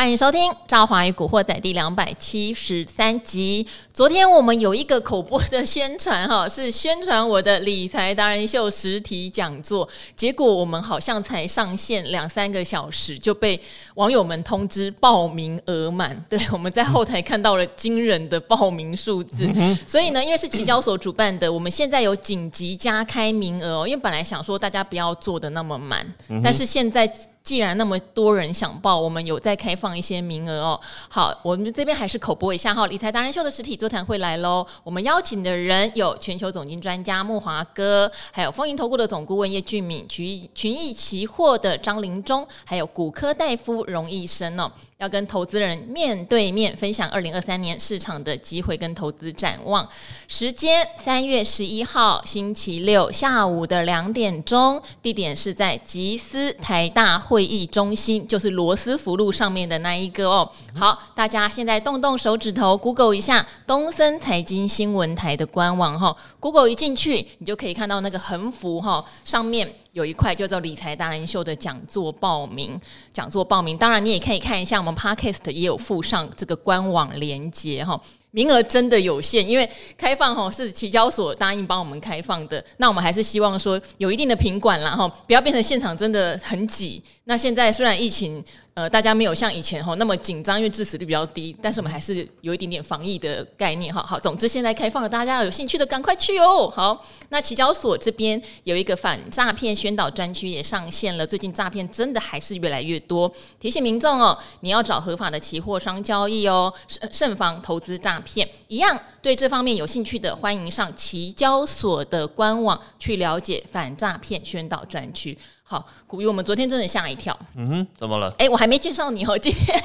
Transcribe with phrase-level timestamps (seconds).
[0.00, 3.66] 欢迎收听《赵华与古惑仔》第两百七十三集。
[3.92, 9.86] 昨天我们有一个口播的宣传，哈，是宣传我的理财达人秀实体讲座。
[10.16, 13.60] 结果我们好像才上线两三个小时，就被
[13.96, 16.18] 网友们通知报名额满。
[16.30, 19.46] 对，我们在后台看到了惊人的报名数字。
[19.86, 23.86] 所以呢，因为是期交所主办的，我们现在有紧急加开名额哦。
[23.86, 26.10] 因为本来想说大家不要做的那么满，
[26.42, 27.12] 但是现在。
[27.42, 30.80] 既然那么多人想报，我们有在开放一些名额哦。
[31.08, 34.66] 好，我们这边还是口播一下哈，理财达人秀的实体座谈会来喽。
[34.84, 44.70] 我们邀请的人有全球总经专家慕驊哥，还有丰盈投顾的总顾问叶俊敏，群群益期货的张林中，还有骨科大夫荣医生哦。
[45.00, 49.88] 要跟投资人面对面分享二零二三年市场的机会跟投资展望。
[50.28, 60.50] 时间三月十一号星期六下午的两点钟，地点是在吉思台大会议中心，就是罗斯福路上面的那一个哦。
[60.74, 66.14] 好，大家现在动动手指头，Google 一下东森财经新闻台的官网哈。
[66.38, 69.66] Google 一进去，你就可以看到那个横幅哈，上面。
[69.92, 72.80] 有一块叫做理财达人秀的讲座报名，
[73.12, 78.00] 讲座报名，当然你也可以看一下我们 Podcast 也有附上这个官网连接哈，
[78.32, 87.02] 名额真的有限，因为开放哈是期交所答应帮我们开放的，那我们还是希望说有一定的品管啦哈，不要变成现场真的很挤。
[87.24, 88.44] 那现在虽然疫情。
[88.72, 94.00] 呃，大家没有像以前吼那么紧张，因为致死率比较低，但是我们还是有一点点防疫的概念哈。
[94.00, 96.72] 好，总之现在开放了，大家有兴趣的赶快去哦。
[96.74, 101.26] 好，那期交所这边有一个反诈骗宣导专区也上线了。
[101.26, 106.72] 最近诈骗真的还是越来越多，提醒民众哦，你要找合法的期货商交易哦，
[107.10, 108.48] 慎防投资诈骗。
[108.68, 115.36] 一样对这方面有兴趣的，欢迎上齐交所的官网去了解反诈骗宣导专区。
[115.70, 117.38] 好，古鱼，我们昨天真的吓一跳。
[117.54, 118.26] 嗯哼，怎么了？
[118.38, 119.38] 哎、欸，我还没介绍你哦。
[119.38, 119.80] 今天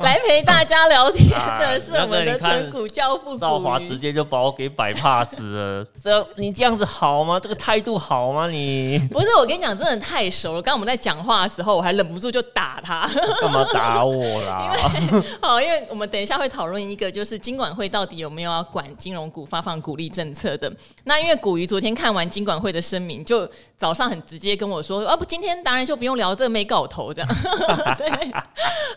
[0.00, 5.86] 来陪大家聊天 的是我们的存股教父赵华，直接就把我给摆 pass 了。
[6.02, 7.38] 这样你这样子好吗？
[7.38, 8.48] 这个态度好吗？
[8.48, 10.62] 你 不是我跟你讲，真的太熟了。
[10.62, 13.06] 刚刚我们在讲话的时候，我还忍不住就打他。
[13.38, 14.74] 干嘛打我啦？
[15.02, 20.74] 因为好，因为我们等一下会讨论一个，就是金管会到底有没有要管金融股发放鼓励政策的。
[21.04, 23.46] 那因为古鱼昨天看完金管会的声明，就
[23.76, 25.25] 早上很直接跟我说，啊不。
[25.26, 27.28] 今天达人秀不用聊这个没搞头这样，
[27.98, 28.08] 对，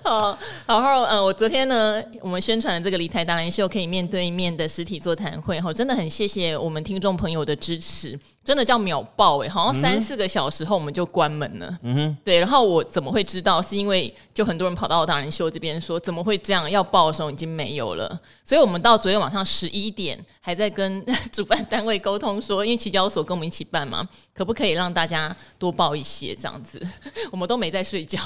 [0.03, 8.19] 好，然后嗯，我昨天呢，我们宣传的这个理财达人秀可以面对面的实体座谈会，哈，真的很谢谢我们听众朋友的支持。
[8.41, 11.77] 真的叫秒爆哎，好像三四个小时后我们就关门了。
[11.83, 12.39] 嗯哼，对。
[12.39, 13.61] 然后我怎么会知道？
[13.61, 16.67] 是因为就很多人跑到达人秀这边说，怎么会这样？
[16.71, 18.19] 要报的时候已经没有了。
[18.43, 24.07] 所以我们到昨天晚上十一点还在跟 主办单位沟通说，因为期交所跟我们一起办嘛，
[24.39, 26.81] 可不可以让大家多报一些这样子？
[27.29, 28.17] 我们都没在睡觉。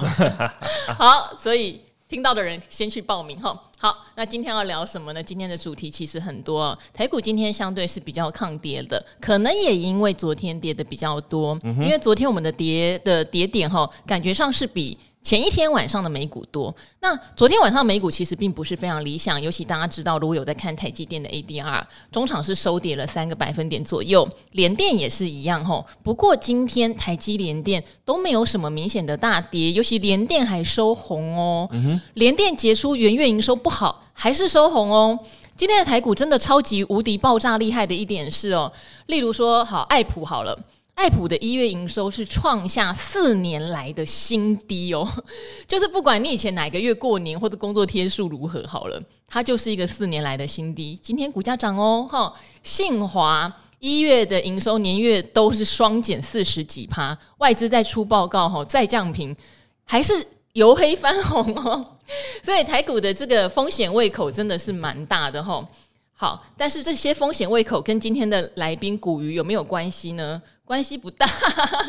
[0.96, 1.82] 好，所以。
[2.10, 3.60] 听到的人先去报名哈。
[3.80, 5.24] 好，那今天要聊什么呢？
[5.24, 14.96] 今天的主题其实很多，台股今天相对是比较抗跌的，可能也因为昨天跌的比较多，因为昨天我们的跌的跌点哈，感觉上是比。
[15.24, 25.86] 前一天晚上的美股多，那昨天晚上美股其实并不是非常理想，尤其大家知道，如果有在看台积电的 ADR，中场是收跌了三个百分点左右，联电也是一样吼。
[26.04, 31.70] 不过今天台积联电都没有什么明显的大跌，尤其联电还收红哦。
[32.16, 35.18] 联电结出元月营收不好，还是收红哦。
[35.56, 38.70] 今天的台股真的超级无敌爆炸厉害的一点是哦，
[39.06, 40.60] 例如说好爱普好了。
[40.96, 45.08] 爱普的一月营收是创下四年来的新低哦，
[45.68, 50.98] 就是不管你以前哪个月过年或者工作天数如何好了，它就是一个四年来的新低。
[51.02, 59.36] 今天股价涨哦，哈，信华一月的营收年月都是双减四十几趴，外资在出报告哈，再降平
[59.84, 60.14] 还是
[60.54, 61.98] 由黑翻红哦，
[62.44, 65.68] 所以台股的这个风险胃口真的是蛮大的哈。
[66.16, 70.42] 好，但是这些风险胃口跟今天的来宾古鱼有没有关系呢？
[70.64, 71.28] 关系不大。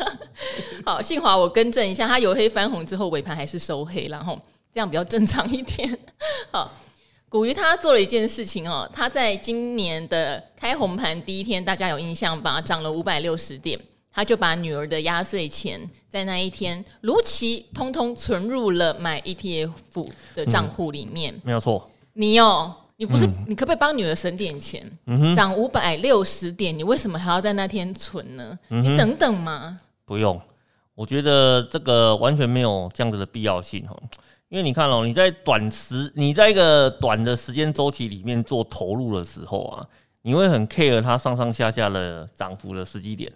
[0.83, 4.37] 好，信驊我更正一下，它由黑翻红之后尾盘还是收黑，然后
[4.73, 5.97] 这样比较正常一点。
[6.51, 6.69] 好，
[7.29, 12.59] 古鱼他做了一件事情哦，他在今年的开红盘第一天，大家有印象吧？
[12.59, 13.79] 涨了五百六十点，
[14.11, 15.79] 他就把女儿的压岁钱
[16.09, 19.71] 在那一天如期通通存入了买 ETF
[20.35, 21.33] 的账户里面。
[21.35, 22.75] 嗯、没有错，你哦。
[22.97, 24.89] 你不是，你可不可以帮女儿省点钱？
[25.35, 28.57] 涨五百六十点，你为什么还要在那天存呢？
[28.69, 29.77] 嗯、你等等嘛。
[30.05, 30.39] 不用，
[30.93, 33.95] 我觉得这个完全没有这样子的必要性哈。
[34.47, 39.85] 因为你看哦，你在短时，你在一个短的时间周期里面做投入的时候啊，
[40.21, 43.29] 你会很 care 它上上下下的涨幅的时机点。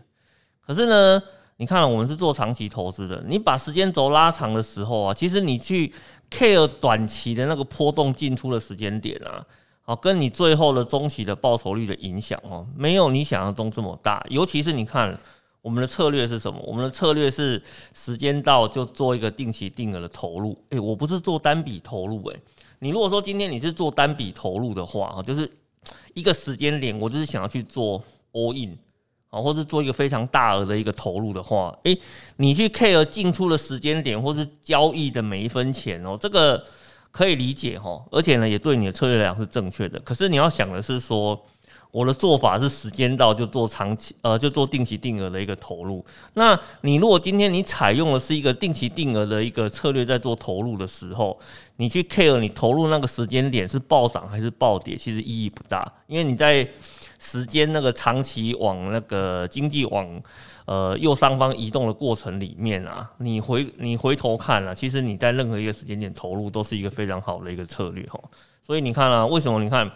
[0.61, 1.21] 可是呢，
[1.57, 5.93] 你看了，我们是做长期投资的，你把时间轴拉长的时候啊，其实你去。
[6.29, 9.45] Care 短期的那个波动进出的时间点啊，
[9.81, 14.25] 好，跟你最后的中期的报酬率的影响哦，没有你想象中这么大。
[14.29, 15.17] 尤其是你看
[15.61, 16.59] 我们的策略是什么？
[16.65, 17.61] 我们的策略是
[17.93, 20.57] 时间到就做一个定期定额的投入。
[20.69, 22.39] 诶，我不是做单笔投入，诶，
[22.79, 25.49] 你如果说今天你是做单笔投入的话啊，就是
[26.13, 28.77] 一个时间点，我就是想要去做 all in。
[29.29, 31.95] 啊，或是做一个非常大额的一个投入的话，诶、
[32.37, 36.63] 你去 care 进出的时间点，或是交易的每一分钱哦，这个
[37.11, 39.99] 可以理解哈，而且呢，也对你的策略来讲是正确的。
[39.99, 41.39] 可是你要想的是说，
[41.91, 46.03] 我的做法是时间到就做长期，呃，就做定期定额的一个投入。
[46.33, 51.39] 那你如果今天你采用的是一个定期定额的一个策略，在做投入的时候，
[51.75, 56.67] 你去 care 你投入那个时间点是暴涨还是暴跌，其实意义不大，因为你在。
[57.19, 60.07] 时间那个长期往那个经济往
[60.65, 68.17] 呃右上方移动的过程里面啊，你回你回头看啊，其实你在任何一个时间点投入都是一个非常好的一个策略哈。
[68.65, 69.91] 所以你看啊，为什么你看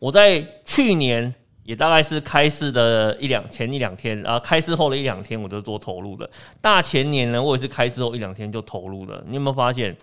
[0.00, 1.32] 我在去年
[1.62, 6.28] 也大概是开市的一两前一两天啊，开市后的一两天我就做投入了。
[6.60, 9.22] 大前年呢，我也是开市后一两天就投入了。
[9.28, 9.96] 你有没有发现？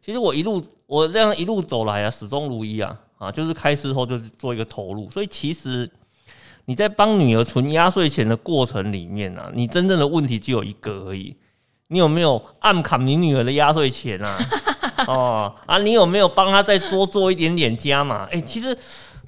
[0.00, 5.10] 其实我一路我这样一路走来啊，始终如一啊啊，就是开市后就做一个投入。
[5.10, 5.90] 所以其实。
[6.66, 11.36] 你在帮女儿存压岁钱的过程里面啊，你真正的问题只有一个而已，
[11.88, 14.38] 你有没有暗砍你女儿的压岁钱啊？
[15.06, 18.26] 哦啊，你有没有帮她再多做一点点加码？
[18.32, 18.74] 哎，其实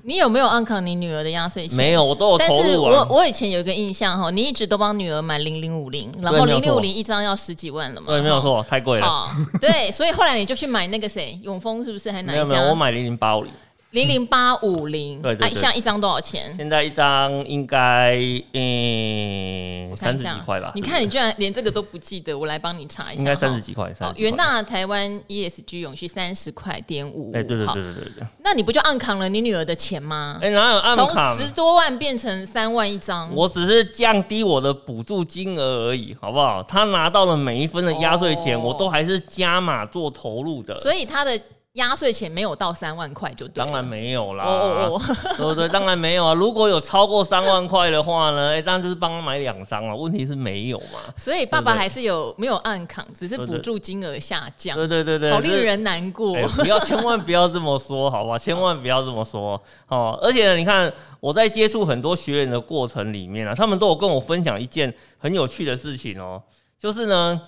[0.03, 1.77] 你有没有按砍你女儿的压岁钱？
[1.77, 2.63] 没有，我都有投入啊。
[2.63, 8.07] 但是我我以前有一个印象哈，你一直都帮女儿买零零五零，然后零零五零一张要十几万了嘛？
[8.07, 9.29] 对，没有错，太贵了。
[9.61, 12.11] 对，所以后来你就去买那个谁，永丰是不是？
[12.11, 12.45] 还哪一家？
[12.45, 13.53] 没有没有，我买零零八五零。
[13.93, 16.55] 零零八五零，对对对，现在一张多少钱？
[16.57, 18.19] 现在一张应该
[18.53, 20.73] 嗯三十几块吧。
[20.75, 23.21] 你看，你居然连这个都不记得，我来帮你查一下。
[23.21, 23.91] 应该三十几块。
[23.99, 27.31] 好，元大台湾 ESG 永续三十块点五。
[27.33, 28.27] 哎，对对对对对对。
[28.41, 30.39] 那你不就暗扛了你女儿的钱吗？
[30.43, 31.37] 哎，哪有暗扛？
[31.37, 33.33] 从十多万变成三万一张。
[33.35, 36.63] 我只是降低我的补助金额而已，好不好？
[36.63, 40.79] 他拿到了每一分的压岁钱，我都还是加码做投入的。
[40.81, 41.41] 所以他的。
[41.77, 45.69] 压岁钱没有到三万块就对，当然没有啦，哦哦哦， 对不对？
[45.69, 46.35] 当然没有啊。
[46.35, 48.51] 如果有超过三万块的话呢？
[48.51, 49.95] 哎，当然就是帮他买两张了。
[49.95, 51.01] 问题是没有嘛？
[51.17, 54.77] 所以爸爸还是有没有暗扛，只是补助金额下降。
[54.77, 56.35] 对对对对，好令人难过。
[56.49, 58.37] 不要，千万不要这么说，好吧？
[58.41, 60.19] 千万不要这么说哦。
[60.23, 66.43] 而且呢，你看我在接触很多学员的过程里面啊，他们都有跟我分享一件很有趣的事情哦，
[66.79, 67.39] 就是呢。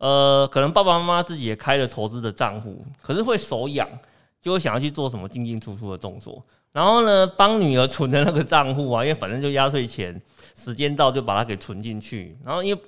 [0.00, 3.86] 呃，可能爸爸妈妈自己也开了投资的账户，可是会手痒，
[4.40, 6.42] 就会想要去做什么进进出出的动作。
[6.72, 10.18] 然后呢，帮女儿存的那个账户啊，因为反正就压岁钱，
[10.56, 12.34] 时间到就把它给存进去。
[12.42, 12.80] 然后因为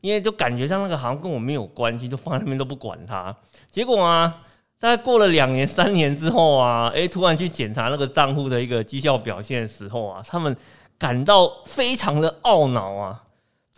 [0.00, 3.32] 因为就感觉像那个好像跟我没有关系，就放在那边都不管它。
[3.70, 4.42] 结果啊，
[4.80, 10.56] 大概过了两年、三年之后啊，诶，突然去检查那个账户的一个绩效表现的时候啊，他们
[10.98, 13.22] 感到非常的懊恼啊。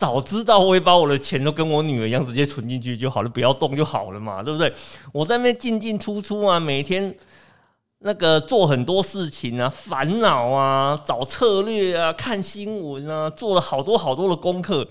[0.01, 4.73] 早知道我会把我的钱都跟我女儿一样直接存进去就好了，不要动就好了嘛，对不对？
[5.11, 7.15] 我在那边进进出出啊，每天
[7.99, 14.83] 那个做很多事情啊，烦恼啊，找策略啊，看新闻啊，做了好多好多的功课，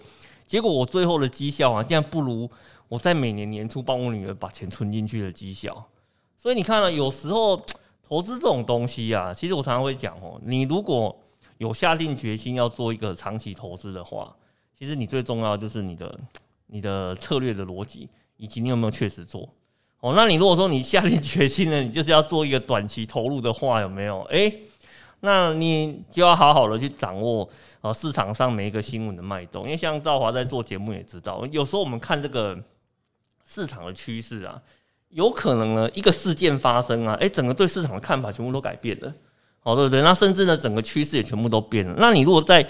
[0.46, 2.48] 结果我最后的绩效啊，竟然不如
[2.88, 5.88] 我在每年年初帮我女儿把钱存进去的绩效。
[6.36, 7.60] 所以你看了啊，有时候
[8.06, 11.18] 投资这种东西啊，其实我常常会讲哦，你如果
[11.58, 14.32] 有下定决心要做一个长期投资的话。
[14.80, 16.18] 其实你最重要的就是你的
[16.68, 18.08] 你的策略的逻辑，
[18.38, 19.46] 以及你有没有确实做
[20.00, 20.14] 哦。
[20.16, 24.22] 那你如果说你下定决心了， 你就是要做一个短期投入的话，有没有？
[24.30, 24.62] 诶，
[25.20, 27.46] 那你就要好好的去掌握
[27.82, 32.58] 呃市场上每一个新闻的脉动，因为像赵华在做节目也知道，有时候我们看这个
[33.46, 34.58] 市场的趋势啊，
[35.10, 39.12] 有可能呢一个事件发生啊，诶，整个对市场的看法全部都改变了，
[39.62, 40.00] 哦，对不对？
[40.00, 41.94] 那甚至呢整个趋势也全部都变了。
[41.98, 42.66] 那你如果在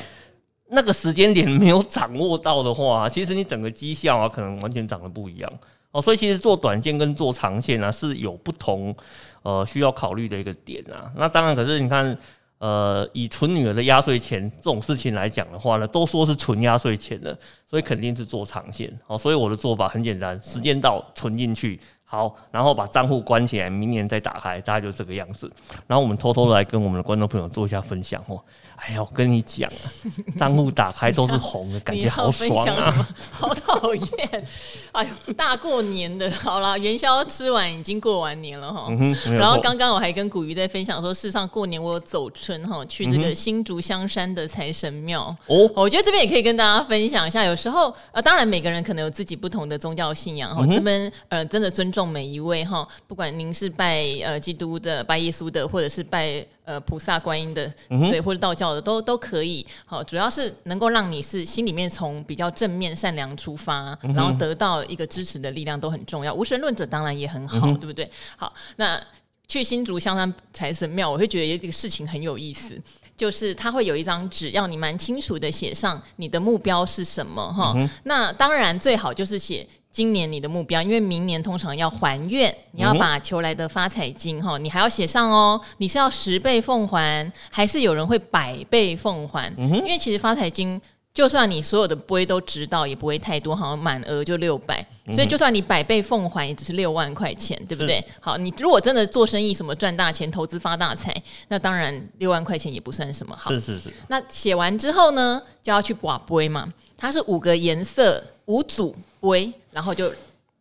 [0.71, 5.53] 那个时间点没有掌握到的话， 其实你整个绩效啊，可能完全长得不一样
[5.91, 6.01] 哦。
[6.01, 8.95] 所以其实做短线跟做长线啊，是有不同
[9.43, 11.11] 呃需要考虑的一个点啊。
[11.17, 12.17] 那当然，可是你看，
[12.59, 17.37] 呃，以存女儿的压岁钱这种事情来讲的话呢，都说是存压岁钱的，
[17.67, 19.17] 所以肯定是做长线哦。
[19.17, 21.81] 所以我的做法很简单，时间到存进去。
[22.13, 25.49] 好，然后把账户关起来，明年再打开，大概就这个样子。
[25.87, 28.43] 然后我们偷偷的来跟我们的观众朋友做一下分享哦。
[28.75, 29.87] 哎呀，我跟你讲啊，
[30.37, 33.09] 账户打开都是红的，感觉好爽啊！
[33.31, 34.47] 好讨讨厌！
[34.91, 38.87] 哎呦，大过年的，好啦，元宵吃完已经过完年了哈。
[38.89, 45.25] 嗯、然后刚刚我还跟古鱼在分享说，事实上过年我有走春哈，去那个新竹香山的财神庙。
[45.47, 47.45] 哦、嗯，我觉得这边也可以跟大家分享一下。
[47.45, 50.63] 有时候呃，当然每个人可能有自己不同的宗教信仰哈。
[50.65, 56.47] 嗯、这边呃，真的尊重每一位哈，不管您是拜呃基督的、拜耶稣的，或者是拜。
[56.63, 59.67] 呃，菩萨、观音的，对，或者道教的，都都可以。
[59.85, 66.33] 好，主要是能够让你是心里面从比较正面、善良出发，然后得到一个支持的力量，都很重要。
[66.33, 68.09] 无神论者当然也很好，对不对？
[68.37, 69.03] 好，那
[69.49, 72.81] 去新竹香山财神庙，我会觉得有一个事情很有意思，
[73.17, 77.75] 就是他会有一张纸，要你蛮清楚的写上你的目标是什么哈。
[78.05, 79.67] 那当然最好就是写。
[79.93, 85.61] 今年你的目标，因为明年通常要还愿，你要把求来的发财金哈，你还要写上哦。
[85.79, 89.53] 你是要十倍奉还，还是有人会百倍奉还？
[89.59, 90.81] 嗯、因为其实发财金，
[91.13, 98.03] 就算你所有的杯都知道，也不会太多，好像满额就六百、嗯，所以就算你百倍奉还，也只是六万块钱，对不对？
[98.21, 101.13] 好，你如果真的做生意，什么赚大钱、投资发大财，
[101.49, 103.37] 那当然六万块钱也不算什么。
[103.37, 103.91] 好，是是是。
[104.07, 108.95] 那写完之后呢，就要去挂杯嘛，它是五个颜色，五组。
[109.21, 110.13] 喂，然后就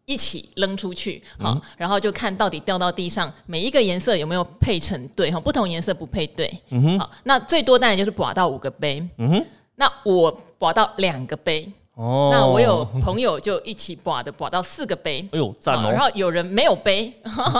[0.06, 17.13] 一起扔出去，好，嗯、然后就看到底掉到地上每一个颜色有没有配成对，哈，不同颜色不配对，嗯哼，好，那最多当然就是刮到五个杯，嗯哼，那我刮到两个杯，哦，那我有朋友就一起刮的，刮到四个杯，哎呦赞哦，然后有人没有杯，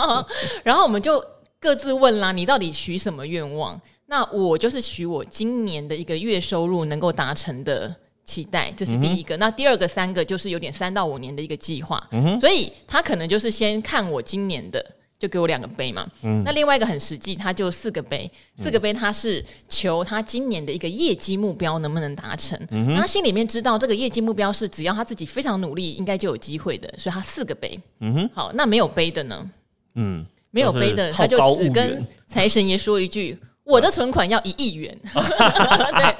[0.63, 1.24] 然后我们就
[1.60, 3.79] 各自问啦，你到底许什么愿望？
[4.08, 7.96] 那我就是许我今年的一个月收入能够达成的。
[8.29, 9.36] 期待，这是第一个。
[9.36, 12.07] 嗯、那第二个、三个就是有点三到五年的一个计划。
[12.12, 14.86] 嗯、所以他可能就是先看我今年的，
[15.17, 16.07] 就给我两个杯嘛。
[16.21, 18.29] 嗯、那另外一个很实际，他就四个杯，
[18.62, 22.55] 四个杯他是求他今年的一个业绩目标能不能达成。
[22.95, 27.79] 他心里面知道这个业绩目标是只要他自己非常努力，应该就有机会的，所以他四个杯。
[28.01, 29.50] 嗯、哼好，那没有杯的呢？
[29.95, 33.36] 嗯，没有杯的，他就只跟财神爷说一句。
[33.69, 36.15] 我的存款要一亿元， 对。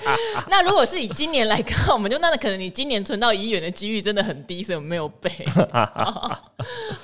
[0.49, 5.31] 那如果是以今年来看，我们就那可能你今年存到一亿元的几率真的很低，所以我们没有背。
[5.73, 6.39] 好，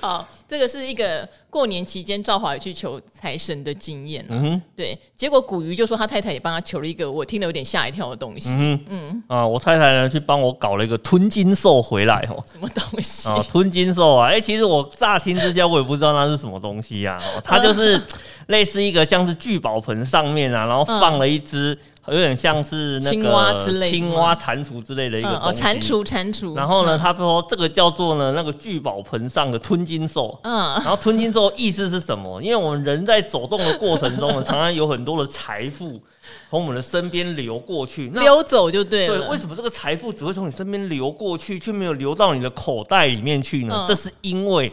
[0.00, 4.24] 好，这个是一个过年期间赵华去求财神的经验。
[4.28, 4.96] 嗯哼，对。
[5.16, 8.50] 结果古鱼就说他太太也帮他求了一个我听了有点吓一跳的东西。
[8.50, 12.40] 嗯嗯啊，我太太呢去帮我搞了一个吞金兽回来哦。
[12.50, 13.44] 什么东西啊？
[13.50, 14.28] 吞金兽啊？
[14.28, 17.40] 哎、欸，其实我乍听之下我也不知道那是什么东西呀、啊。
[17.42, 18.00] 它就是。
[18.46, 21.76] 类似一个像是聚宝盆上面啊，然后放了一只
[22.06, 25.60] 有点像是那个青蛙之类、青蛙蟾蜍之类的一个东西。
[25.60, 26.54] 蟾蜍，蟾蜍。
[26.54, 30.38] 然后呢，他说这个叫做呢那个聚宝盆上的吞金兽。
[30.44, 30.74] 嗯。
[30.74, 32.40] 然后吞金兽意思是什么？
[32.40, 36.00] 因为我们人在走动的过程中呢，常常有很多的财富
[36.48, 39.18] 从我们的身边流过去，那溜走就对了。
[39.18, 43.84] 对，为什么这个财富只会从你身边流过去，却没有流到你的口袋里面去呢？
[43.88, 44.72] 这是因为。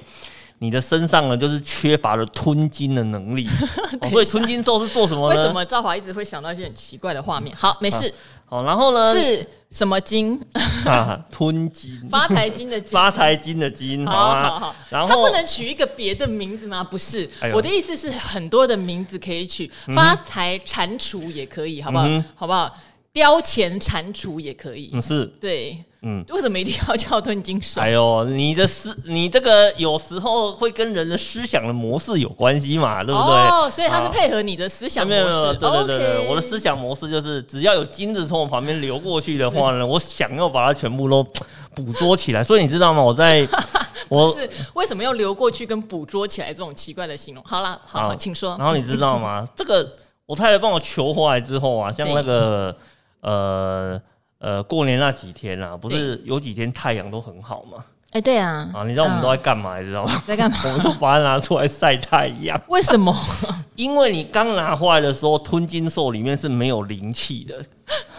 [0.63, 3.45] 你的身上呢，就是缺乏了吞金的能力，
[3.99, 5.35] 哦、所以吞金咒是做什么呢？
[5.35, 7.53] 为什么赵华一直会想到一些很奇怪的画面？
[7.53, 8.13] 好，没事。
[8.45, 9.13] 好、啊，然后呢？
[9.13, 10.39] 是什么金？
[10.87, 14.07] 啊、吞金， 发财金的金，发财金的金。
[14.07, 14.75] 好，好好。
[14.89, 16.81] 然后他不能取一个别的名字吗？
[16.81, 22.05] 不是，哎、我的意思是很多的名字可以取，发财蟾蜍也可以，好不好？
[22.07, 22.73] 嗯、好不好？
[23.13, 24.89] 标钱蟾蜍也可以。
[24.91, 25.77] 嗯，是对。
[26.05, 27.79] 嗯，为什么一定要叫吞金兽？
[27.79, 33.31] 哎呦，你的思，你这个有时候会跟人的思想的模式有关系嘛，对不对？
[33.47, 35.21] 哦，所以它是配合你的思想模式。
[35.21, 41.23] 没有没有，对对对对，我的思想模式就是，只要有金子从我旁边流过去的话呢， 我想要把它全部都
[41.73, 42.43] 捕捉起来。
[42.43, 43.01] 所以你知道吗？
[43.01, 43.47] 我在，
[44.09, 47.41] 我是为什么要流过去跟捕捉起来这种奇怪的形容？
[47.47, 48.57] 好了，好，请说。
[48.59, 49.47] 然后你知道吗？
[49.55, 49.89] 这个
[50.25, 52.75] 我太太帮我求回来之后啊，像那个
[53.23, 54.01] 呃。
[54.39, 57.77] 呃，过年那几天啊，不是有几天太阳都很好吗？
[58.07, 59.79] 哎、欸，对啊，啊，你知道我们都在干嘛？
[59.79, 60.21] 你、嗯、知道吗？
[60.27, 60.57] 在干嘛？
[60.67, 62.61] 我们就把它拿出来晒太阳。
[62.67, 63.15] 为什么？
[63.77, 67.65] 因为你刚拿回来的时候，吞金兽里面是没有灵气的，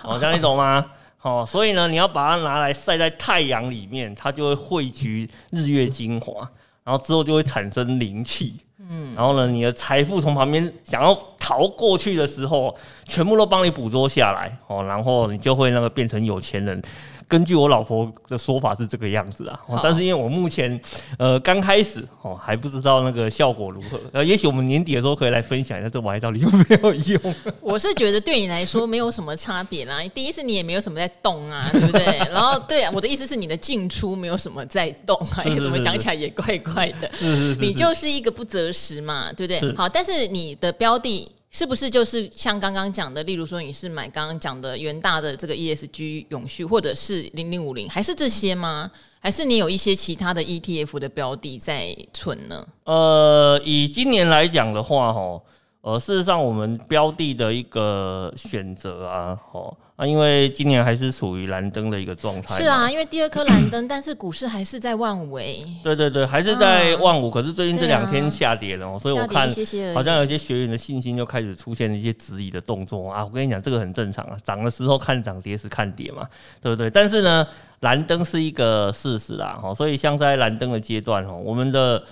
[0.00, 0.82] 好、哦，这样你懂吗？
[1.18, 6.40] 好、哦，所以呢，你要把它拿来晒在太阳里面，它就会汇聚日月精华，
[6.84, 8.63] 然后之后就会产生灵气。
[8.88, 12.74] 嗯，然后呢，你的财富从旁边想要逃过去的时候，
[13.04, 16.82] 全部都帮你捕捉下来哦，然后你就会那个变成有钱人。
[17.28, 20.78] 根据我老婆的说法是这个样子啊，好但是因为我目前
[21.18, 27.34] 呃刚开始哦还不知道那个效果如何，呃也许我们年底的时候可以来分享一下这玩意到底有没有用。
[27.60, 32.04] 我是觉得对你来说没有什么差别啦，第一是你也没有什么在动啊，对不对？
[32.30, 37.10] 然后对啊，我的意思是你的进出没有什么在动啊， 怎么讲起来也怪怪的。
[37.14, 39.74] 是是是，是，你就是一个不择时嘛，对不对？
[39.76, 41.30] 好，但是你的标的。
[41.56, 48.90] 是不是就是像刚刚讲的，例如说你是买刚刚讲的元大的这个 ESG 永续，或者是零零五零，还是这些吗？
[49.20, 52.66] 还是你有一些其他的 ETF 的标的在存呢？
[52.82, 55.40] 呃，以今年来讲的话，哈。
[55.82, 62.56] 呃，事实上，我们标的的一个选择啊，哦，啊，因为今年还是处于蓝灯的一个状态。
[62.56, 65.38] 是啊，因为第二颗蓝灯， 但是股市还是在万五。
[65.84, 67.30] 对对对，还是在万五，啊。
[67.32, 69.48] 可是最近这两天下跌了，喔，所以我看
[69.94, 73.24] 好像有些学员的信心就开始出现了一些质疑的动作啊。
[73.24, 76.26] 我跟你讲，这个很正常啊，涨的时候看涨，跌时看跌嘛，
[76.60, 76.90] 对不对？
[76.90, 77.46] 但是呢，
[77.80, 82.02] 蓝灯是一个事实啦，哈，所以像在蓝灯的阶段，哈，我们的。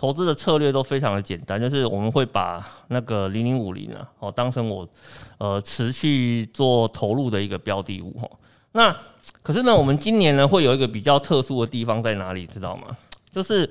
[0.00, 4.88] 投资的策略都非常的简单，就是我们会把那个零零五零啊，哦，当成我
[5.36, 8.26] 呃持续做投入的一个标的物哈。
[8.72, 8.96] 那
[9.42, 12.96] 可是呢，我们今年呢会有一个比较特殊的地方在哪里，知道吗？
[13.30, 13.68] 就是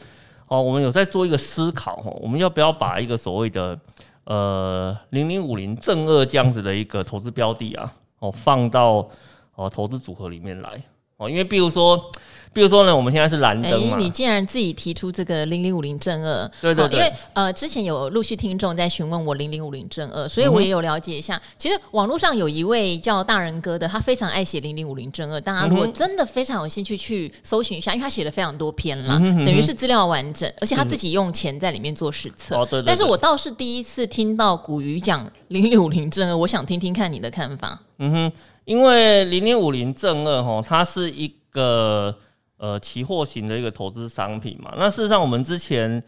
[0.48, 3.80] 哦，我们有在做一个思考哈，我们要不要把一个所谓的
[4.26, 9.10] 呃零零五零正二这样子的一个投资标的啊，哦放到
[9.56, 10.80] 哦投资组合里面来
[11.20, 12.12] 哦，因为比如说。
[12.52, 13.96] 比如说呢，我们现在是蓝灯嘛。
[14.00, 16.98] 你竟然自己提出这个零零五零正二，对对对。
[16.98, 21.36] 因为呃，之前有陆续听众在询问我零零五零正二，所以我也有了解一下。
[21.36, 25.40] 嗯、其实网络上有一位叫大人哥的，他非常爱写零零五零正二。
[25.40, 32.56] 大家如果真的非常有兴趣去搜寻一下，因为他写了非常多篇啦，嗯、等于是资料完整，而且他自己用钱在里面做实测。
[32.56, 32.86] 哦，对，对，对。
[32.88, 37.80] 但是我倒是第一次听到古鱼讲零零五零正二，我想听听看你的看法。
[38.00, 38.32] 嗯哼，
[38.70, 42.16] 因为零零五零正二哈，它是一个。
[42.62, 46.04] 呃，期货型的一个投资商品嘛，那事实上我们之前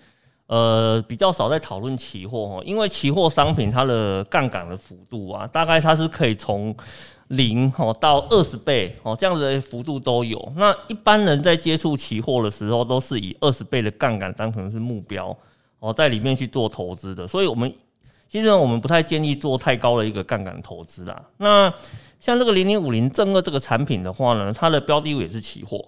[0.47, 6.75] 呃比较少在讨论期货哦，因为期货商品它的杠杆的幅度啊，大概它是可以从
[7.29, 10.51] 零哦到二十倍哦这样子的幅度都有。
[10.57, 15.33] 那一般人在接触期货的时候，都是以二十倍的杠杆当成是目标
[15.79, 17.25] 哦，在里面去做投资的。
[17.25, 17.73] 所以，我们
[18.31, 21.21] 其实我们不太建议做太高的一个杠杆投资啦。
[21.35, 21.71] 那
[22.21, 25.85] 像这个零零五零正二这个产品的话呢，它的标的物也是期货。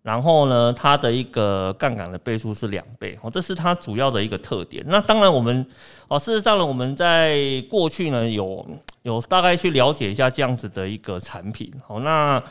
[0.00, 4.82] 然后呢，它的一个杠杆的倍数是两倍哦，这是它主要的一个特点。
[4.88, 5.64] 那当然，我们
[6.08, 8.66] 哦，事实上呢，我们在过去呢有
[9.02, 11.70] 有大概去了解一下这样子的一个产品。
[11.86, 12.42] 好，那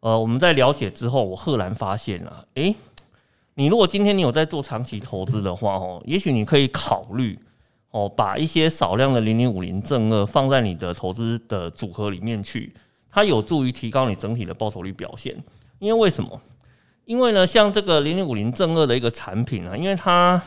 [0.00, 2.74] 呃，我们在了解之后，我赫然发现啊，诶，
[3.54, 7.38] 你如果今天你有在做长期投资的话哦，也许你可以考虑
[7.90, 12.74] 哦，把一些少量的零零五零正二放在你的投资的组合里面去，
[13.10, 15.36] 它有助于提高你整体的报酬率表现。
[15.78, 16.40] 因为为什么？
[17.04, 20.40] 因为呢，像这个零零五零正二的一个产品啊，因为它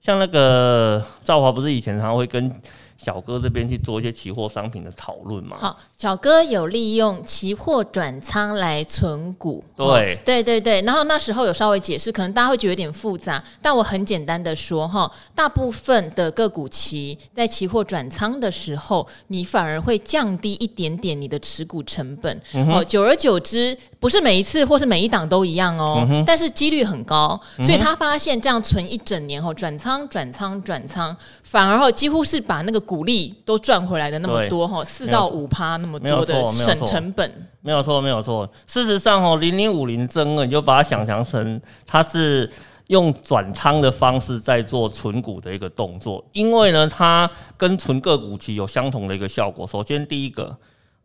[0.00, 2.60] 像那个赵华不是以前常会跟。
[2.96, 5.56] 小哥这边去做一些期货商品的讨论嘛？
[5.58, 9.62] 好，小哥有利用期货转仓来存股。
[9.76, 10.80] 对，哦，对对对。
[10.82, 22.40] 然后那时候有稍微解释，可能大家会觉得有点复杂，但我很简单的说哈，大部分的个股期在期货转仓的时候，你反而会降低一点点你的持股成本。
[22.54, 27.38] 嗯、哦，久而久之，不是每一次或是每一档都一样哦，嗯、但是几率很高。
[27.62, 31.16] 所以他发现这样存一整年后，转仓转仓转仓，
[31.48, 32.80] 反而哈几乎是把那个。
[32.86, 37.28] 股利都赚回来的那么多哈，四到五趴那么多的省成本，
[37.60, 38.48] 没有错，没有错。
[38.64, 42.48] 事实上哦，零零五零增二，你就把它想象成它是
[42.86, 49.66] 用转仓的方式在做存股的一个动作，因为呢，它跟存个股期有相同的一个效果。
[49.66, 50.56] 首先，第一个，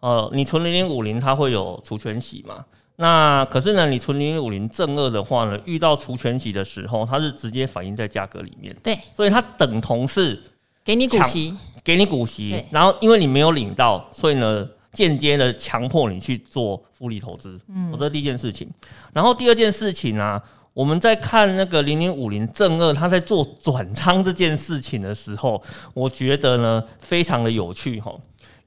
[0.02, 2.64] 呃，你存零零五零，它会有除权息嘛？
[3.02, 8.72] 那可是呢，你存零零五零正二的话呢，遇到除权息的时候，它是直接反映在价格里面。
[8.84, 10.40] 对，所以它等同是
[10.84, 11.58] 给你股息。
[11.84, 17.60] 给你股息，然后因为你没有领到，所以呢，间接的强迫你去做复利投资。
[17.70, 18.70] 嗯，这是第一件事情。
[19.14, 20.40] 然后第二件事情啊，
[20.76, 25.60] 我们在看那个零零五零正二，他在做转仓这件事情的时候，
[25.96, 28.14] 我觉得呢，非常的有趣哈。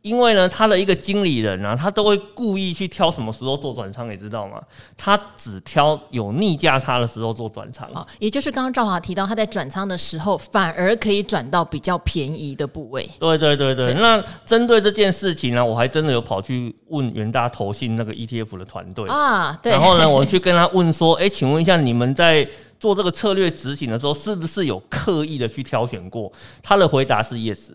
[0.04, 4.60] 因为呢，他的一个经理人啊，他都会故意去挑什么时候做转仓，你知道吗？
[4.98, 7.88] 他只挑有逆价差的时候做转仓。
[7.90, 13.08] 啊，也就是刚刚赵华提到，他在转仓的时候，反而可以转到比较便宜的部位。
[13.18, 13.94] 对对对对。
[13.94, 19.58] 对，那针对这件事情呢，我还真的有跑去问元大投信那个 ETF 的团队啊。
[19.62, 19.72] 对。
[19.72, 22.46] 然后呢，我去跟他问说，哎，请问一下，你们在
[22.78, 26.30] 做这个策略执行的时候，是不是有刻意的去挑选过？
[26.62, 27.70] 他的回答是 yes。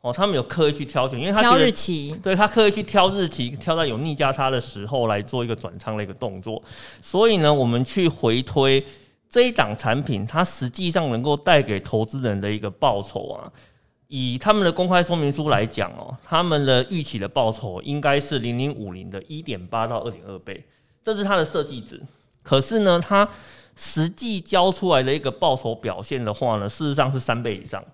[0.00, 6.62] 哦，他们有刻意去挑选，因为他挑日期，对他刻意去挑日期，挑在有逆价差的时候来做一个转仓的一个动作。
[7.02, 8.84] 所以呢，我们去回推
[9.28, 13.52] 这一档产品，它实际上能够带给投资人的一个报酬啊，
[14.06, 20.64] 以他们的公开说明书来讲哦，他们的预期的报酬应该是零零五零的一点八到二点二倍，
[21.02, 22.00] 这是它的设计值。
[22.44, 23.28] 可是呢，它
[23.74, 27.84] 实际交出来的一个报酬表现的话呢，事实上是三倍以上。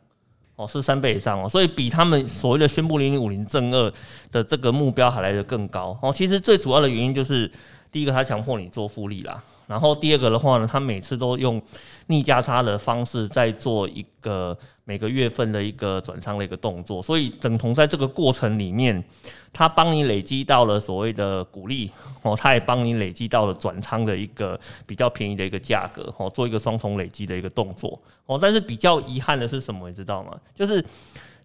[0.56, 3.92] 哦，是三倍以上哦，所以比他们所谓的宣布零零五零正二
[4.30, 6.12] 的这个目标还来得更高哦。
[6.12, 7.50] 其实最主要的原因就是，
[7.90, 11.60] 第一个他强迫你做复利啦，然后第二个的话呢，他每次都用
[12.06, 19.02] 逆价差的方式在做一个每个月份的一个转仓的一个动作，所以等同在这个过程里面，
[19.52, 21.90] 他帮你累积到了所谓的股利
[22.22, 28.38] 哦，他也帮你累积到了转仓的一个比较便宜的一个价格哦，做一个双重累积的一个动作哦。
[28.40, 30.36] 但是比较遗憾的是什么，你知道吗？
[30.54, 30.84] 就是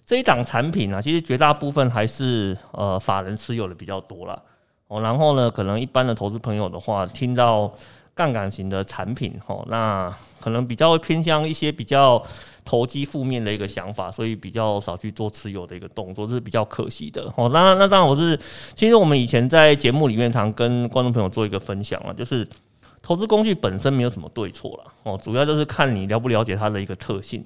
[0.06, 4.42] 这一档产品啊，其实绝大部分还是呃法人持有的比较多啦
[4.88, 5.00] 哦。
[5.00, 7.72] 然后呢，可能一般的投资朋友的话，听到
[8.20, 12.22] 杠杆型的产品哦，那可能比较会偏向一些比较。
[12.66, 17.50] 投机负面的一个想法，所以比较少去做持有的一个动作，这是比较可惜的哦。
[17.52, 18.40] 那那当然，我是
[18.76, 22.48] 其实我们以前在节目里面常跟观众朋友做一个分享啊，就是
[23.02, 27.44] 投资工具本身没有什么对错了哦，主要就是看你了不了解它的一个特性，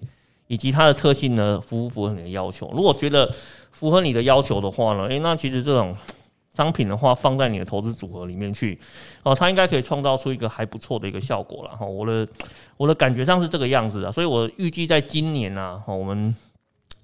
[0.48, 2.70] 以及它的特性呢符不符合你的要求。
[2.74, 3.34] 如果觉得
[3.72, 5.96] 符合你的要求的话呢，诶，那其实这种。
[6.56, 8.80] 商品的话，放在你的投资组合里面去，
[9.24, 11.84] 哦，它应该可以创造出一个还不错的一个效果了哈。
[11.84, 12.28] 我的
[12.78, 16.36] 我的感觉上是这个样子的，所以我预计在今年啊，我们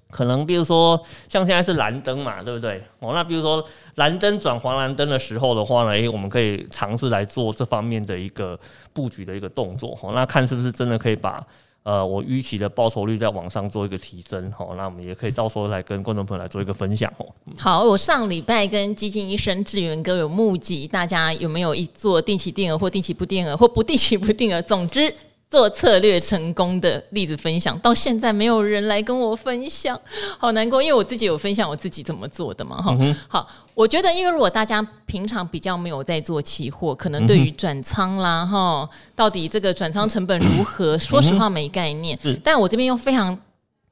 [0.08, 0.96] 可能比如说
[1.28, 2.80] 像现在是蓝灯嘛，对不对？
[3.00, 3.64] 哦，那比如说
[3.96, 8.58] 蓝灯转黄蓝灯的时候的话呢，诶，我们可以尝试来做这方面的一个
[8.92, 11.44] 布局的一个动作，哦，那看是不是真的可以把。
[11.82, 17.26] 呃，我预期的报酬率在网上做一个提升，好，那我们也可以到时候来跟观众朋友来做一个分享哦。
[17.58, 25.12] 好，我上礼拜跟基金医生志源哥有募集，大家有没有一做定期定额或定期不定额或不定期不定额，总之。
[25.50, 30.00] 做策略成功的例子分享，到现在没有人来跟我分享，
[30.38, 33.16] 好难过，因为我自己有分享我自己怎么做的嘛，哈、嗯。
[33.26, 42.16] 好，我觉得，因为如果大家平常比较没有在做期货，可能对于转仓啦，哈，到底这个转仓成本如何，说实话没概念。
[42.44, 43.36] 但我这边用非常，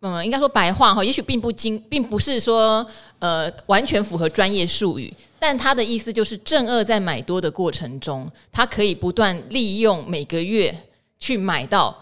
[0.02, 2.86] 嗯，应该说白话哈，也许并不精，并不是说
[3.18, 10.72] 呃完全符合专业术语，但他的意思就是正二在买多的过程中，他可以不断利用每个月。
[11.18, 11.96] 去买到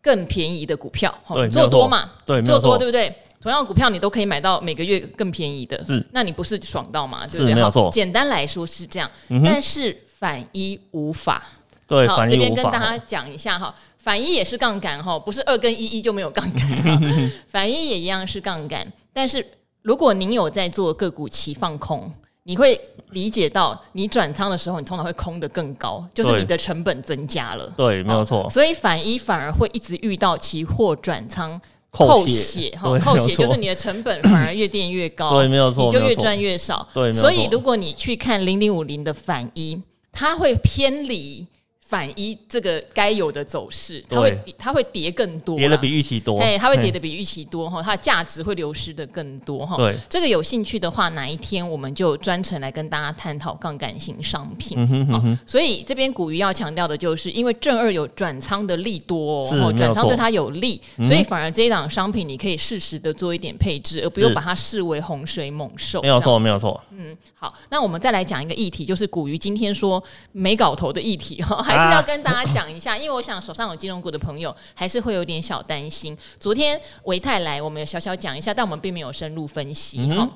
[0.00, 1.12] 更便宜的股票，
[1.50, 2.10] 做多嘛？
[2.24, 3.14] 对，做多对不对？
[3.40, 7.26] 同样的股票你都可以买到每个月更便宜的，是，那你不是爽到吗？
[7.26, 7.54] 对不对？
[7.54, 7.88] 没有错。
[7.92, 11.42] 简单来说是这样，嗯、但是反一无法。
[11.86, 17.00] 对，好，这边跟大家讲一下哈，反一也是杠杆哈，不是二跟一一就没有杠杆，
[17.48, 18.86] 反一也一样是杠杆。
[19.12, 19.44] 但是
[19.82, 22.12] 如果您有在做个股期放空。
[22.48, 22.80] 你会
[23.10, 27.70] 理解到，你转仓的时候，你通常会空得更高，就是你的成本增加了。
[27.76, 28.48] 对，没有错。
[28.48, 35.32] 所以反一反而会一直遇到期货转仓扣血， 哈，扣血就是你的成本反而越垫越高。
[35.32, 36.88] 对，没有错，你就越赚越少。
[36.94, 41.46] 对，所以如果你去看零零五零的反一，它会偏离。
[41.88, 49.74] 反一这个该有的走势，它会它会跌更多，跌的比预期多，哎，它会跌的比预期多哈，它的价值会流失的更多哈。
[49.78, 54.76] 对，这个有兴趣的话，哪一天我们就专程来跟大家探讨杠杆型商品。
[54.78, 55.38] 嗯哼嗯哼。
[55.46, 66.02] 所以这边古鱼要强调的就是，因为正二有转仓的利多，哦，转仓对它有利，所以反而这一档商品你可以适时的做一点配置，而不用把它视为洪水猛兽。
[66.02, 66.78] 没有错，没有错。
[66.90, 71.90] 嗯，好，那我们再来讲一个议题，就是古鱼今天说没搞头的议题哈，还。
[71.90, 76.16] 是要跟大家讲一下，因为我想手上有金融股的朋友还是会有点小担心。
[76.38, 80.30] 昨天维泰来，我们有小小讲一下，但我们并没有深入分析哈、嗯。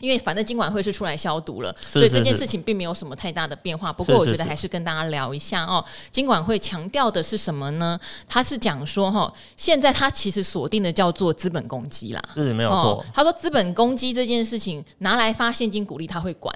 [0.00, 3.92] 因为反正金管会是出来消毒了，所以这件事情并没有什么太大的变化。
[3.92, 5.82] 不过我觉得还是跟大家聊一下哦。
[6.10, 7.98] 金管会强调的是什么呢？
[8.28, 13.06] 他是讲说哈，现在他其实锁定的叫做资本攻击啦，是没有错。
[13.14, 16.54] 他说资本攻击这件事情拿来发现金股利，他会管。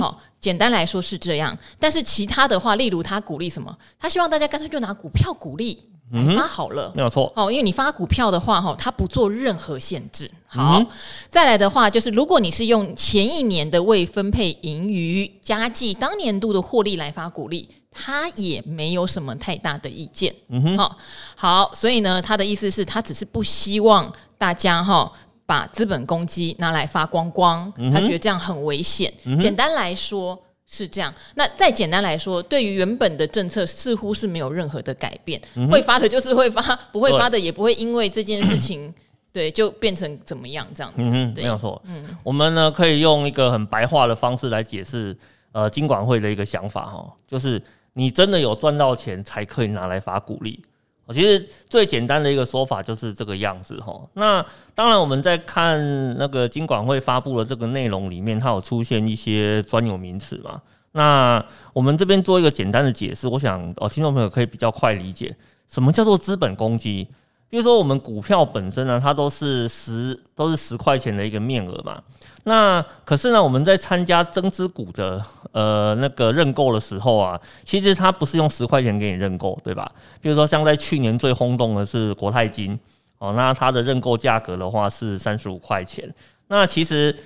[0.00, 3.76] 好，简单来说是这样，但是其他的话，例如他鼓励什么？
[3.98, 5.82] 他希望大家干脆就拿股票鼓励
[6.12, 7.32] 来发好了，没有错。
[7.34, 10.30] 哦，因为你发股票的话，哈，他不做任何限制。
[10.46, 10.80] 好，
[11.28, 20.32] 再来的话就是，如果你是用前一年的未分配盈余加计当年度的获利来发股利，他也没有什么太大的意见。
[20.50, 20.96] 嗯哼，好，
[21.34, 25.10] 好，所以呢，他的意思是，他只是不希望大家哈。
[25.46, 29.12] 把资本公积拿来发光光，他觉得这样很危险。
[29.24, 29.38] 嗯。
[29.38, 31.12] 简单来说是这样。
[31.34, 35.40] 那再简单来说，对于原本的政策似乎是没有任何的改变。
[35.54, 35.68] 嗯。
[35.68, 38.92] 会发的就是会发，不会发的也不会因为这件事情
[39.32, 41.02] 对就变成怎么样这样子。
[41.02, 41.80] 嗯，没有错。
[41.86, 45.16] 嗯，我们呢可以用一个很白话的方式来解释
[45.52, 47.60] 呃金管会的一个想法哈，就是
[47.92, 50.64] 你真的有赚到钱才可以拿来发股利。
[51.06, 54.00] 我其实最简单的一个说法就是这个样子哈。
[54.14, 60.60] 那当然我们在看那个金管会发布的这个内容里面，它有出现一些专有名词嘛。
[60.92, 65.34] 那我们这边做一个简单的解释，我想哦，听众朋友可以比较快理解
[65.68, 67.08] 什么叫做资本公积。
[67.54, 72.02] 比如说我们股票本身呢，它都是十都是十块钱的一个面额嘛。
[72.42, 79.88] 那可是呢，我们在参加增资股的呃那个认购的时候啊，其实它不是用十块钱给你认购，对吧？
[80.20, 82.76] 比如说像在去年最轰动的是国泰金
[83.18, 86.12] 哦，那它的认购价格的话是三十五块钱。
[86.48, 87.16] 那其实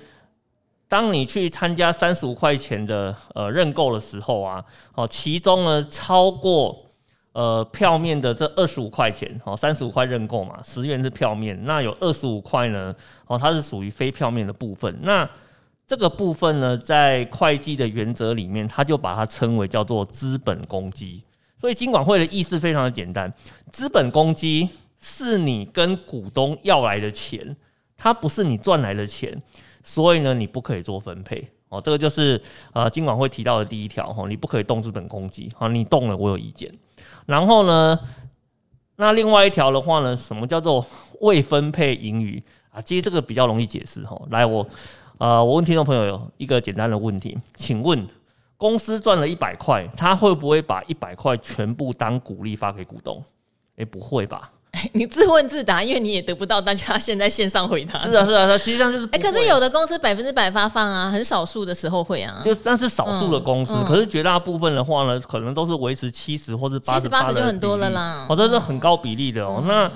[0.87, 4.63] 当你去参加三十五块钱的呃认购的时候啊，
[4.93, 6.85] 哦，其中呢超过。
[7.39, 12.93] 呃，票面的这二十五块钱，哦，三十五块认购嘛，十元是票面，那有二十五块呢，
[13.27, 14.93] 哦，它是属于非票面的部分。
[15.03, 15.25] 那
[15.87, 21.23] 这个部分呢，在会计的原则里面，它就把它称为叫做资本公积。
[21.55, 23.33] 所以金管会的意思非常的简单，
[23.71, 24.67] 资本公积
[24.99, 27.55] 是你跟股东要来的钱，
[27.95, 29.41] 它不是你赚来的钱，
[29.81, 31.47] 所以呢，你不可以做分配。
[31.69, 32.41] 哦，这个就是
[32.73, 36.69] 呃金管会提到的第一条，哦，你不可以动资本公积，好，你动了我有意见。
[37.29, 37.99] 然后呢，
[38.95, 40.83] 那另外一条的话呢，什么叫做
[41.21, 42.81] 未分配盈余啊？
[42.81, 44.19] 其实这个比较容易解释哈。
[44.31, 44.67] 来，我
[45.19, 48.07] 呃，我问听众朋友一个简单的问题，请问
[48.57, 53.23] 公司赚了一百块，他会不会把一百块全部当股利发给股东？
[53.75, 54.49] 诶，不会吧？
[54.93, 58.07] 你自问自答，因为你也得不到大家现在线上回答。
[58.07, 62.39] 是啊，是啊，它实际上就是哎、欸，可是有的公司百分之百发放啊，很少数的时候会啊。
[62.45, 66.99] 就那是少数的公司，嗯嗯、可是绝大部分的话呢，可能都是维持七十或者八十。
[66.99, 68.27] 七十八十就很多了啦。
[68.29, 69.59] 哦，这是很高比例的哦。
[69.63, 69.91] 嗯、那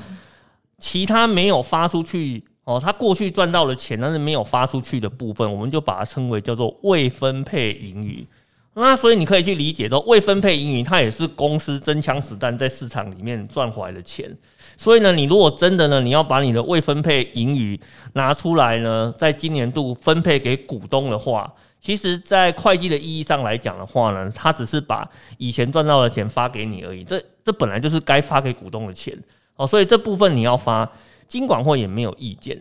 [0.80, 8.28] 其他没有发出去哦，他过去赚到了钱，但是没有发出去的部分，我们就把它称为叫做未分配盈余。
[8.76, 14.36] 那所以你可以去理解到，未分配盈余，它也是公司真枪实弹在市场里面赚回来的钱。
[14.76, 17.80] 所以呢，你如果真的呢，你要把你的未分配盈余
[18.14, 25.08] 拿出来呢，在今年度分配给股东的话，其实，在会计的意义上来讲的话呢，它只是把
[25.38, 27.04] 以前赚到的钱发给你而已。
[27.04, 29.16] 这这本来就是该发给股东的钱
[29.56, 30.90] 哦，所以这部分你要发，
[31.28, 32.60] 金管会也没有意见。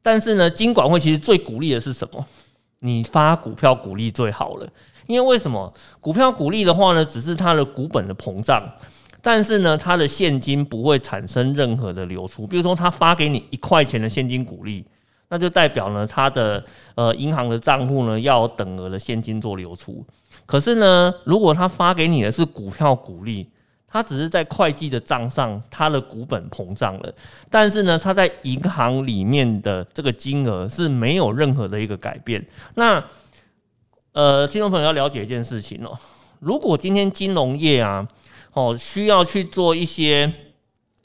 [0.00, 2.24] 但是呢，金管会其实最鼓励的是什么？
[2.78, 4.66] 你发股票股利最好了。
[5.10, 8.62] 因为为什么股票股利的话呢，只是它的股本的膨胀，
[9.20, 12.46] 但是呢，它的现金不会产生任何的流出。
[12.46, 14.84] 比如说，他发给你一块钱的现金股利，
[15.28, 20.06] 那就代表呢，它的呃银行的账户呢要等额的现金做流出。
[20.46, 23.48] 可是呢，如果他发给你的是股票股利，
[23.92, 27.12] 它只是在会计的账上，它的股本膨胀了，
[27.50, 32.44] 但是呢，它在银行里面的这个金额是没有任何的一个改变。
[32.74, 33.04] 那
[34.12, 35.96] 呃，听众朋友要了解一件事情哦，
[36.40, 38.04] 如果今天金融业啊，
[38.52, 40.30] 哦需要去做一些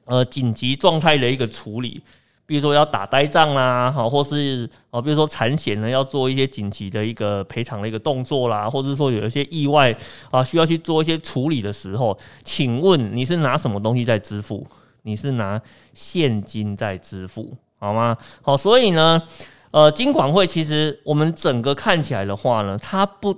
[0.06, 2.02] 呃紧急状态的一个处理，
[2.48, 9.96] 比如说要打呆账啦，好，或是哦，比如说产险呢要做一些紧急的一个赔偿的一个动作啦，或者说有一些意外
[10.32, 14.66] 啊需要去做一些处理的时候，请问你是拿什么东西在支付？
[15.04, 15.62] 你是拿
[15.94, 18.18] 现金在支付，好吗？
[18.42, 19.22] 好，所以呢。
[19.76, 23.36] 呃，金管会其实我们整个看起来的话呢，它不，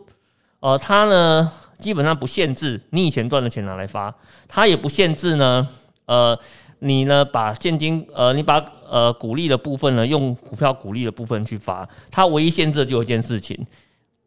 [0.60, 4.14] 呃，它呢基本上不限制你以前赚的钱拿来发，
[4.48, 5.68] 它也不限制呢，
[6.06, 6.38] 呃，
[6.78, 13.66] 你呢把现金，呃，你把呃股利的部分呢用股票股利的部分去发，它唯一限制的就有一件事情，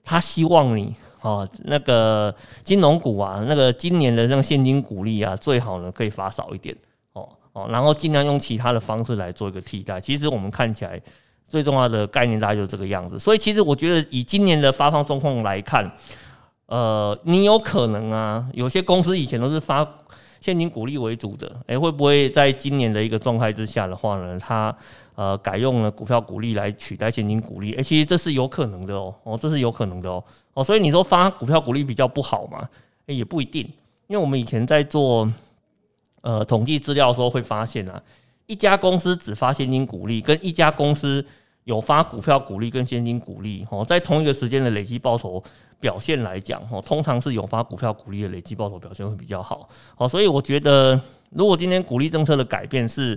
[0.02, 6.76] 它希望你哦、那个金融股啊，那个今年的那个现金股利啊，最好呢可以发少一点，
[7.12, 10.00] 哦哦，然后尽量用其他的方式来做一个替代。
[10.00, 11.00] 其实我们看起来。
[11.50, 15.90] 最重要的概念大概就是这个样子，所以其实我觉得以今年的发放状况来看，
[16.66, 19.86] 呃，你有可能啊，有些公司以前都是发
[20.40, 24.74] 现金股利为主的，诶，会不会在今年的一个状态之下的话呢，它
[25.16, 27.72] 呃改用了股票股利来取代现金股利？
[27.72, 30.22] 诶，其实这是有可能的哦，哦，这是有可能的哦，
[30.54, 32.66] 哦，所以你说发股票股利比较不好嘛？
[33.06, 33.64] 诶，也不一定，
[34.06, 35.28] 因为我们以前在做
[36.22, 38.00] 呃统计资料的时候会发现啊，
[38.50, 41.24] 一家公司只发现金股利，跟一家公司
[41.62, 45.40] 有发股票股利跟现金股利，哦，在同一个时间的累计报酬
[45.78, 53.16] 表现来讲，哦，通常是有发股票股利的累计报酬表现会比较好，好，所以我觉得，如果今天股利政策的改变是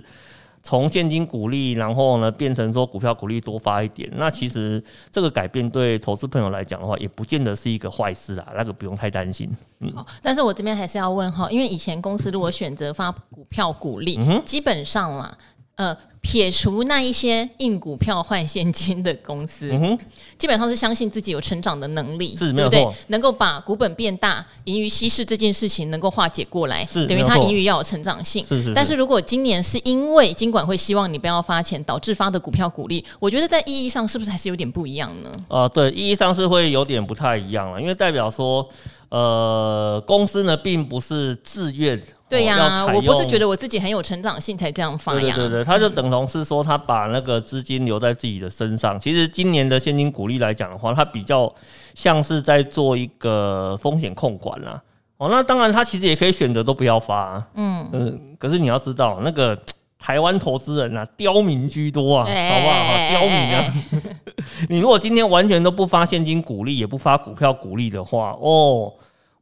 [0.64, 9.48] 从现金股利，然后呢变成说股票股利多发一点，那其实这个改变对投资朋友来讲的话，也不见得是一个坏事啦，那个不用太担心。
[9.80, 15.36] 嗯，但是我这边还是要问哈，因为以前公司如果选择发股票股利，嗯，基本上啦。
[15.76, 19.96] 呃，撇除那一些印股票换现金的公司，嗯，
[20.38, 22.88] 基本上是相信自己有成长的能力，是对不对？
[23.08, 28.42] 能够把股本变大、盈余稀释这件事情能够化解过来，是等于它盈余要有成长性。
[28.46, 28.74] 是是，是。
[28.74, 35.30] 但是如果今年是因为金管会希望你不要发钱，导致发的股票股利，我觉得在意义上是不是还是有点不一样呢？
[35.48, 38.66] 呃，对，意义上是会有点不太一样了，因为代表说，
[39.10, 42.02] 呃，公司呢并不是自愿。
[42.26, 45.36] 对呀、啊，我不是觉得我自己很有成长性才这样发呀。
[45.36, 48.98] 对对对，他就等同是说，他把那个资金留在自己的身上。
[48.98, 51.52] 其实今年的现金股利来讲的话，他比较
[51.94, 54.82] 像是在做一个风险控管啦。
[55.16, 57.48] 哦，那当然他其实也可以选择都不要发、啊。
[57.54, 59.58] 嗯嗯，可是你要知道，那个
[59.98, 63.08] 台湾投资人啊，刁民居多啊，好不好？
[63.10, 63.74] 刁民啊！
[64.68, 68.92] 你如果今天完全都不发现金股利，也不发股票股利的话，哦。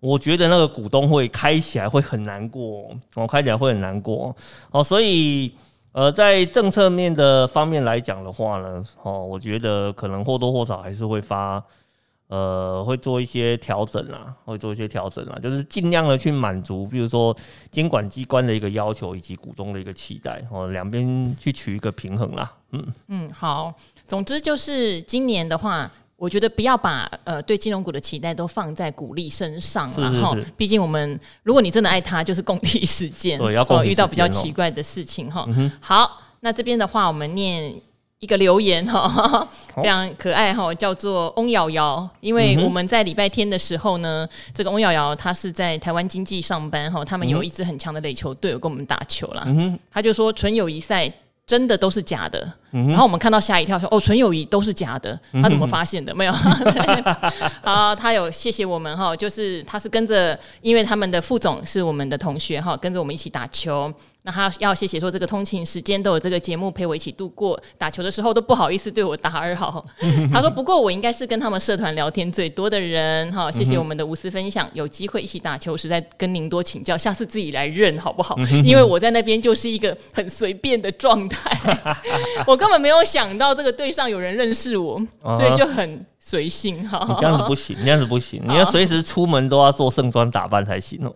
[0.01, 4.35] 我觉得那个股东会开起来会很难过，哦，开起来会很难过，
[4.73, 5.55] 哦，所以，
[5.93, 11.63] 呃，在政策面的方面来讲的话呢，哦，我觉得可能或多或少还是会发，
[12.29, 17.37] 呃，会做一些调整啦，会做一些调整啦，就是尽量的去满足，比如说
[17.71, 23.75] 监管机关的一个要求以及股东的一个期待，哦，两边去取一个平衡啦，嗯嗯，好，
[24.07, 25.91] 总之就是今年的话。
[26.23, 35.45] 我觉得不要把呃对金融股的期待都放在股利身上，然后毕竟我们如果你真的爱它，就是共体时间，对，要遇到比较奇怪的事情哈。
[35.81, 37.75] 好，那这边的话，我们念
[38.21, 49.45] 一个留言哈， 非常可爱哈，叫做翁瑶瑶，因为我们在礼拜天的时候呢，这个翁瑶瑶她是在台湾经济上班哈，他们有一支很强的垒球队有跟我们打球啦，
[49.91, 51.13] 他就说纯友谊赛。
[51.47, 56.13] 真的都是假的，嗯、然后我们看到吓一跳说，说哦，纯友谊都是假的，他怎么发现的？
[56.13, 56.33] 嗯、没有，
[57.63, 63.93] 啊，他有谢谢我们哈，就是他是跟着，因为他们的副总是我们的同学哈，跟着我们一起打球。
[64.25, 69.85] 那他要谢谢说，这个通勤时间都有这个节目陪我一起度过，打球的时候都不好意思对我打扰。
[70.33, 78.37] 他说不过我应该是跟他们社团聊天最多的人哈，谢谢我们的无私分享，有机会一起打球实在跟您多请教，下次自己来认好不好？
[78.65, 81.97] 因为我在那边就是一个很随便的状态，
[82.47, 87.05] 我根本没有想到这个队上有人认识我，所以就很随性哈。
[87.09, 91.13] 你这样子不行，你这样子不行，你要随时出门都要做盛装打扮才行哦。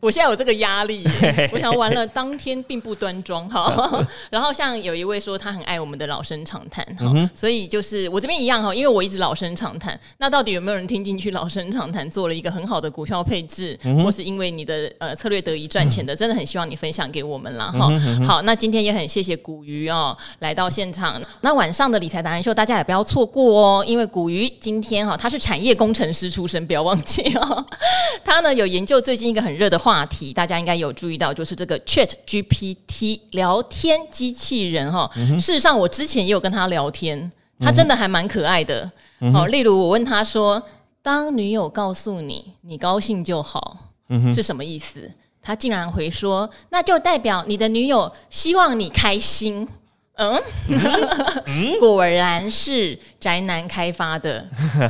[0.00, 1.04] 我现在有这个压力，
[1.52, 4.06] 我想完了，当天并不端庄哈。
[4.30, 9.98] 然后像有一位说他很爱我们的老生常谈哈，所以就是我这边一样哈，因为我一直老生常谈。
[10.18, 17.88] 那到底有没有人听进去老生常谈，做了一个很好的股票配置，或是因为你的呃策略得以赚钱的，真的很希望你分享给我们了哈。
[18.24, 21.20] 好，那今天也很谢谢古鱼哦来到现场。
[21.40, 27.66] 那晚上的理财达人秀大家也不要错过哦，因为古鱼今天哈他是产业工程师出身，不要忘记哦。
[28.24, 35.10] 他呢有研究最近一个很热的话题，大家应该有注意到，就是这个 Chat GPT 聊天机器人哈。
[35.38, 38.90] 事实上，我之前也有跟他聊天，他真的还蛮可爱的。
[39.32, 40.62] 好，例如我问他说
[41.02, 43.76] ：“当女友告诉你你高兴就好，
[44.32, 49.66] 是什么意思？”他竟然回说：“那就代表你的女友希望你开心。”
[50.18, 54.44] 嗯，果然是宅男开发的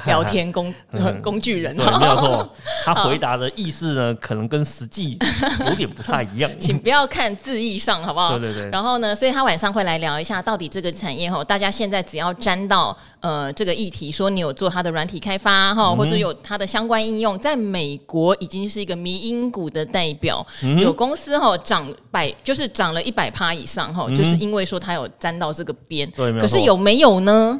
[0.06, 0.74] 聊天工
[1.22, 2.54] 工具人，对，没有错。
[2.84, 5.18] 他回答的意思呢，可能跟实际
[5.66, 6.50] 有点不太一样。
[6.58, 8.38] 请不要看字义上，好不好？
[8.38, 8.70] 对对对。
[8.70, 20.46] 然后呢，所以他晚上会来聊一下，到底这个产业哦，大家现在只要沾到呃这个议题，说你有做它的软体开发哈，或者有它的相关应用，在美国已经是一个迷因股的代表。
[20.78, 25.06] 有公司哈涨百，就是涨了一百趴以上哈，就是因为说它有。
[25.18, 26.08] 沾到这个边，
[26.40, 27.58] 可是有没有呢？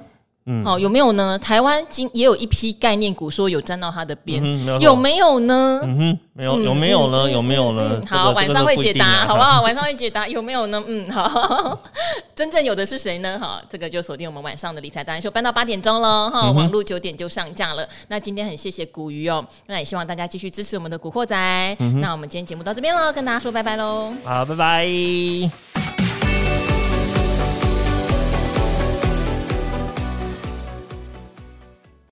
[0.51, 1.39] 嗯，好，有没有呢？
[1.39, 4.43] 台湾今也有一批概念股说有沾到它的边，
[4.81, 5.79] 有没有呢？
[5.85, 7.31] 嗯哼，没有，有没有呢？
[7.31, 8.01] 有没有呢？
[8.09, 9.61] 好，晚上会解答，好不好？
[9.63, 10.83] 晚上会解答，有没有呢？
[10.87, 11.79] 嗯，好，
[12.35, 13.39] 真正有的是谁呢？
[13.39, 17.87] 哈，这个就锁定我们晚上的理财达人秀，搬到八点钟了哈，网络九点就上架了。
[18.09, 21.77] 那今天很谢谢古鱼哦，那也希望大家继续支持我们的古惑仔。
[22.01, 24.15] 那我们今天节目到这边喽，跟大家说拜拜喽。
[24.25, 26.08] 好，拜拜。